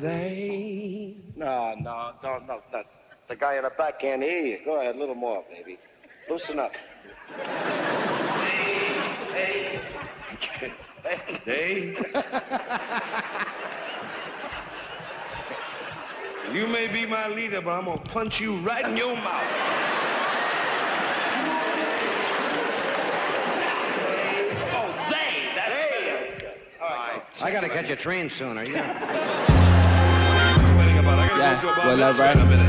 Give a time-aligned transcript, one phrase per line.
[0.00, 1.16] they?
[1.36, 2.60] No, no, no, no.
[2.72, 2.86] That,
[3.28, 4.58] the guy in the back can't hear you.
[4.64, 5.78] Go ahead, a little more, baby.
[6.30, 6.72] Loosen up.
[9.32, 9.80] Hey,
[10.42, 10.72] hey.
[11.44, 11.96] They?
[16.52, 19.44] you may be my leader, but I'm gonna punch you right in your mouth.
[24.72, 25.54] Oh, they.
[25.54, 26.54] That's hey.
[26.80, 27.22] All right.
[27.40, 28.64] I gotta catch a train sooner.
[28.64, 29.66] Yeah.
[29.66, 29.85] Waiting
[31.66, 32.36] well, mitzvah alright.
[32.36, 32.66] in a minute.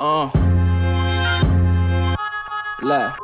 [0.00, 0.30] Uh.
[2.82, 3.14] Love.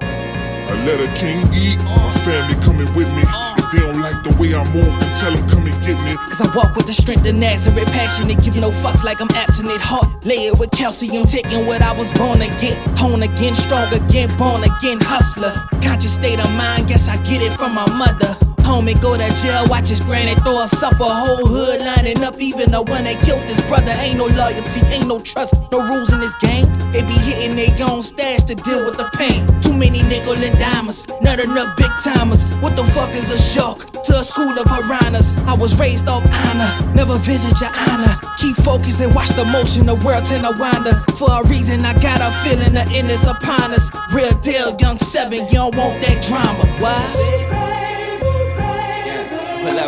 [0.00, 3.22] I let a king eat, my family coming with me.
[3.22, 6.16] If they don't like the way I move, then tell them come and get me.
[6.28, 9.30] Cause I walk with the strength of Nazareth, passionate, give you no fucks like I'm
[9.30, 9.80] abstinent.
[9.80, 12.76] Heart layered with calcium, taking what I was born to get.
[12.98, 15.52] Hone again, strong again, born again, hustler.
[15.80, 18.47] Conscious state of mind, guess I get it from my mother.
[18.68, 21.08] Homie go to jail, watch his granny throw a supper.
[21.08, 23.92] Whole hood lining up, even the one that killed his brother.
[23.96, 26.68] Ain't no loyalty, ain't no trust, no rules in this game.
[26.92, 29.40] They be hitting their own stash to deal with the pain.
[29.62, 32.52] Too many nickel and diamonds, not enough big timers.
[32.60, 35.38] What the fuck is a shock to a school of piranhas?
[35.48, 38.20] I was raised off honor, never visit your honor.
[38.36, 40.92] Keep focused and watch the motion, the world tend to wander.
[41.16, 43.88] For a reason, I got a feeling the end is upon us.
[44.12, 46.68] Real deal, young seven, you don't want that drama.
[46.84, 47.77] Why?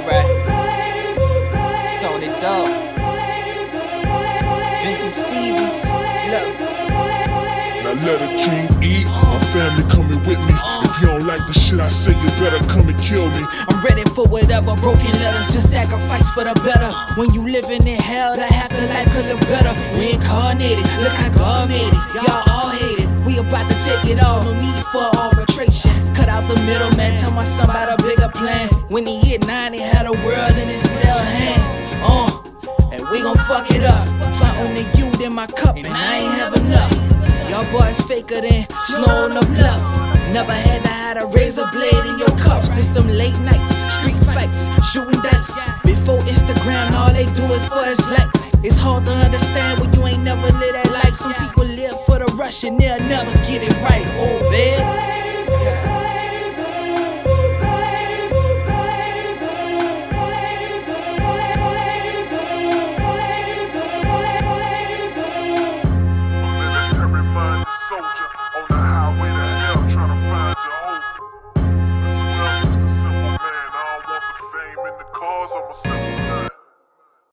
[0.06, 0.22] Yeah,
[1.16, 1.98] pull up right.
[2.00, 2.70] Tony Dark.
[4.84, 5.84] Vincent Stevens.
[6.30, 6.60] Look.
[7.84, 10.54] Now let a king eat, my family coming with me.
[10.84, 13.44] If you don't like the shit I say, you better come and kill me.
[13.68, 16.92] I'm ready for whatever broken letters, just sacrifice for the better.
[17.18, 19.74] When you living in hell, the afterlife could look better.
[19.98, 22.14] Reincarnated, look how God made it.
[22.14, 23.08] Y'all all hate it.
[23.26, 25.39] We about to take it all, no need for arbitration.
[26.50, 28.68] The middleman, tell my son about a bigger plan.
[28.90, 31.72] When he hit nine, he had a world in his little hands.
[32.02, 32.26] Uh,
[32.90, 34.02] and we gon' fuck it up.
[34.34, 36.90] Fountain only you, in my cup, and I ain't have enough.
[37.48, 39.78] Y'all boys faker than snow on the bluff.
[40.34, 42.66] Never had to hide a razor blade in your cuffs.
[42.74, 45.54] Just them late nights, street fights, shooting dice.
[45.84, 48.52] Before Instagram, all they do is for his likes.
[48.64, 51.14] It's hard to understand when you ain't never lived that life.
[51.14, 54.04] Some people live for the rush and they'll never get it right.
[54.18, 54.99] Oh, babe.